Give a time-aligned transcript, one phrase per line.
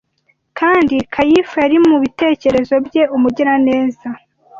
[0.59, 4.09] Kandi Kayifa yari mu bitekerezo bye Umugiraneza